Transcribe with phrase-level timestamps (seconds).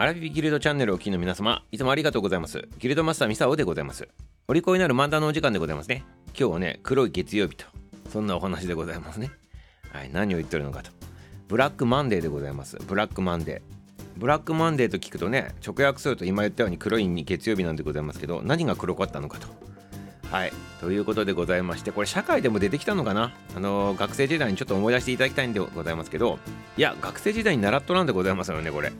[0.00, 2.68] アラフィフギルドチャンネルをお聞きの皆様、いつもありがとうございます。
[2.78, 4.08] ギルドマスターミサオでございます。
[4.46, 6.04] お利口になる漫談のお時間でございますね。
[6.38, 7.66] 今日はね、黒い月曜日と、
[8.08, 9.32] そんなお話でございますね。
[9.92, 10.92] はい、何を言ってるのかと。
[11.48, 12.76] ブラックマンデーでございます。
[12.86, 14.20] ブラックマンデー。
[14.20, 19.48] ブラックマンデーと聞くとね、直訳すると今言ったように黒い月曜日なんでございますけど、何が黒かったのかと。
[20.30, 20.52] はい。
[20.80, 26.38] ということでございまして、これ社会でも出てきたのかなあの、学生時代にちょっと思い出していただきたいんでございますけど、
[26.76, 28.92] いや、学生時代に習っとらんでございますよね、これ。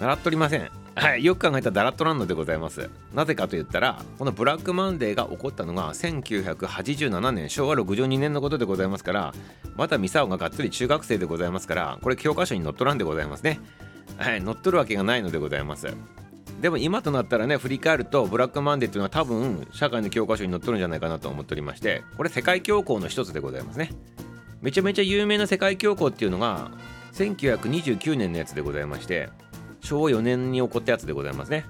[0.00, 0.70] 習っとりません。
[0.94, 2.90] はい、よく考えたら習っとらんでございます。
[3.14, 9.34] なぜかと言ったら、このブラックマンデーが起こったのが1987年、昭和62年のことでございますから、
[9.76, 13.60] またミサオががっつり中学生でございますから、これ教科書に載っとらんでございますね。
[14.16, 15.86] はい、載っとるわけがないのでございます。
[16.60, 23.92] でも今となったらね、振り返ると、ブラックマンデーっていうのは多分、社会の教科書に載っとるんじゃないかなと思っておりまして、これ世界恐慌の一つでございますね。
[24.60, 26.72] めちゃめちゃ有名な世界恐慌っていうのが、
[27.12, 29.28] 1929年のやつでございまして、
[29.80, 31.64] 昭和4年に起こったやつでございますね。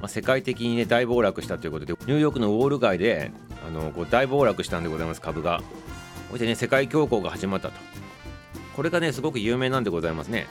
[0.00, 3.32] まあ、世界的にね大暴落したということでニューヨークのウォール街で
[3.66, 5.62] あのこう大暴落したんでございます株が。
[6.30, 7.74] そしてね世界恐慌が始まったと。
[8.74, 10.46] これがねすごく有名なんでございますね。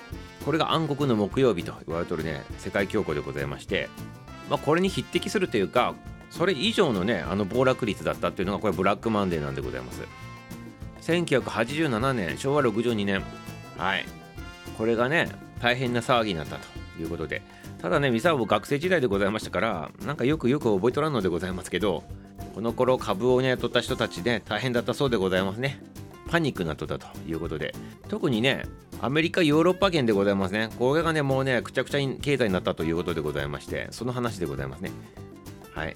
[0.45, 3.89] これが暗黒の木曜日と言われてるね世界恐慌でございまして、
[4.49, 5.95] まあ、これに匹敵するというか
[6.29, 10.01] それ以上のねあの暴落率だったっていうのがこれブラックマンデーなんでございます。
[11.01, 13.23] 1987年昭和62年
[13.77, 14.05] はい
[14.77, 15.29] これがね
[15.61, 17.41] 大変な騒ぎになったということで。
[17.81, 22.03] ただねミサオ学生時代でございましたからなんかよくよく覚えとらんのでございますけど
[22.53, 25.81] この頃株をね取った人たちで大変だったそうでございますね。
[26.29, 27.73] パニックなっとったということで。
[28.07, 28.63] 特にね
[29.01, 30.69] アメリカヨーロッパ圏でございますね。
[30.77, 34.91] これがねもうねくちゃくちゃに経済になったということでございましてその話でございますね。
[35.73, 35.95] はい。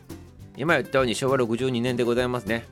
[0.57, 2.65] 今言ったように昭和62年でございますね。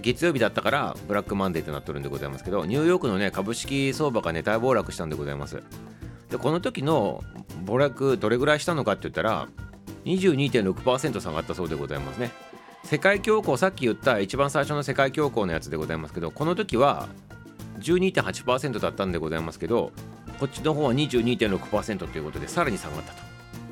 [0.00, 5.62] 月曜日だったからブラックマンデーってなっとるんでございますけどニューヨークのね株式相場がね大暴落したんでございます。
[6.30, 7.22] でこの時の
[7.64, 9.48] 暴落どれぐらいしたのかって言ったら
[10.04, 12.30] 22.6%下がったそうでございますね。
[12.84, 17.08] 世界恐慌さっき言った一番最初の世界恐慌のやつでございますけどこの時は
[17.78, 19.90] 12.8%だったんでございますけど
[20.38, 23.22] こっちの方は22.6%ということでさらに下がったと、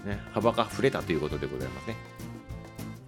[0.09, 1.97] ね、幅が触れたということでございますね。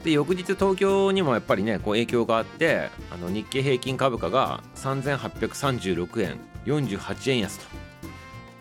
[0.05, 7.84] で翌日東京にもやっぱりねこう影響があってあの日経平均株価が3836円48円安と。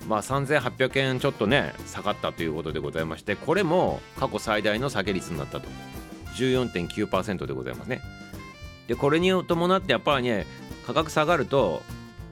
[0.08, 5.68] まあ、3800円ちょっとね下がったということでございましてこれも過去最大の下げ率になったと。
[6.36, 8.02] 14.9%でございますね。
[8.88, 10.46] でこれに伴ってやっぱりね
[10.86, 11.81] 価格下がると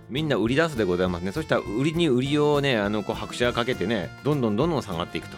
[0.09, 1.31] みんな売り出すでございますね。
[1.31, 5.37] そしたら売りに売りをねあのこう拍車かけてねどんどんどんどん下がっていくと。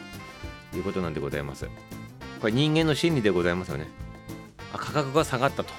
[0.77, 1.67] いうことなんでございます。
[2.41, 3.87] これ人間の心理でございますよね。
[4.73, 5.73] あ価格が下がったと。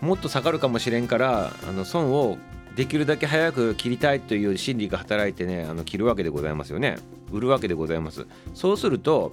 [0.00, 2.38] もっと下がるかもしれんからあの損を
[2.76, 6.98] できるだけ早く切りたいという心理が働いてねあの切るわけでございますよね。
[7.32, 8.26] 売るわけでございます。
[8.54, 9.32] そうすると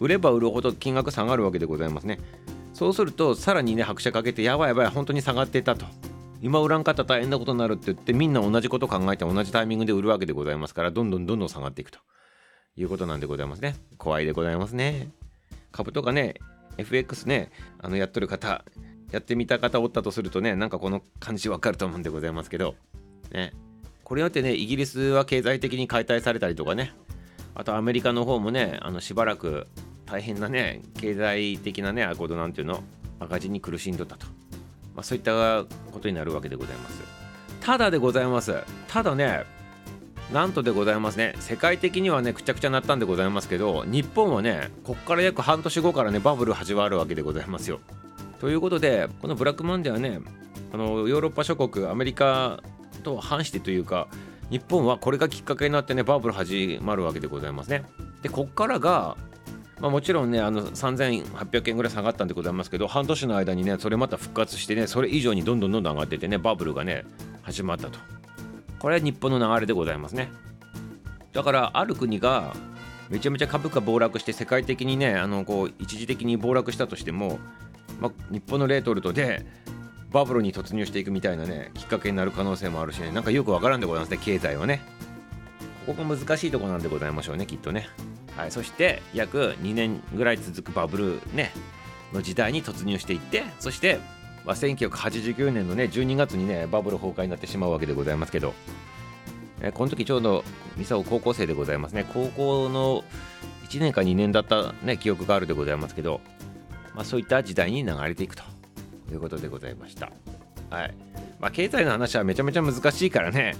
[0.00, 2.18] 売れば売るほど金額下がるわけでございますね。
[2.72, 5.86] そうするとさらにね拍車かけてやばいやばい本当に下がってたと。
[6.42, 11.98] 今売らんかったら大変なことになるって言ってみんな同じこと考えて同じタイミングで売るわけでございますからどんどんどんどん下がっていくと。
[12.78, 13.74] いうことなんでございますね。
[13.96, 15.08] 怖いでございますね。
[15.72, 16.34] 株とかね
[16.78, 18.64] FX ねあのやっとる方
[19.10, 22.74] やってみた方おったとするとねなんかこの感じわかると思うんでございますけど
[23.32, 23.52] ね。
[24.04, 26.92] これによってねイギリスは経済的に解体されたりとかね。
[27.54, 29.66] あとアメリカの方もねあのしばらく
[30.04, 32.82] 大変なね経済的なねアコードなんていうの
[33.18, 34.26] 赤字に苦しんどったと、
[34.94, 37.02] まあ、そういったことになるわけでございます。
[37.60, 38.54] ただでございます。
[38.88, 39.44] ただね
[40.32, 41.34] なんとでございますね。
[41.40, 47.80] 世界的にはねくちゃくちゃなったんでございますけど日本はねこっから約半年後からねバブル始まるわけでございますよ。
[48.40, 50.20] ということでこのブラックマンデーはね
[50.72, 52.62] あのヨーロッパ諸国アメリカ
[53.02, 54.08] と反してというか
[54.50, 57.84] 日本はこれがきっかけになってねバブル始まるわけでございますね。
[58.22, 59.16] でこっからが
[59.80, 67.04] まあ、もちろんねあの3800円ぐらい下がったんでございますけど半年の間にねそれまた復活してねそれ以上にどんどんどんどん上がっててねバブルがね
[67.42, 67.98] 始まったと
[68.78, 70.30] これは日本の流れでございますね
[71.32, 72.54] だからある国が
[73.10, 77.38] めちゃめちゃ株価暴落して世界的にねあのこう一時的に暴落したとしても
[78.00, 79.44] まあ、日本のレートルトで
[80.12, 83.10] バブルに突入していくみたいなねきっかけになる可能性もあるしね。
[83.10, 84.80] なんかよくわからんでございますね経済はね。
[85.86, 87.88] ここが難しいとこなんでございましょうねきっとね。
[88.36, 91.52] はいそして約2年ぐらい続くバブルね
[92.12, 93.98] の時代に突入していってそして
[94.46, 98.54] まあ、1989年のね12月にねバブル崩壊になってしまうわけでございますけど、
[99.60, 100.44] えこの時ちょうど
[100.76, 102.06] ミサオ高校生でございますね。
[102.14, 103.02] 高校の
[103.68, 106.20] 1年か2年だったね記憶があるでございますけど
[106.96, 108.42] まあ、そういった時代に流れていくと
[109.12, 110.10] いうことでございました。
[110.70, 110.94] はい
[111.38, 113.54] まあ、経済の話はめちゃめちゃ難しいからね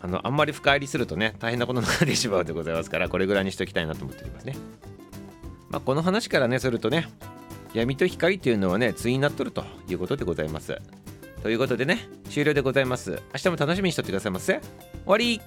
[0.00, 4.56] あのあんまり深入りするとね大変なことになってしまうでございますからこれぐらいにしておきたいなと思っておりますね。
[5.68, 7.08] まあ、この話からねするとね
[7.74, 10.78] 闇と光っていうのはね対になっとるということでございます。
[11.42, 13.20] ということでね終了でございます。
[13.34, 14.60] 明日も楽しみにしとってくださいませ。
[14.60, 14.62] 終
[15.06, 15.40] わり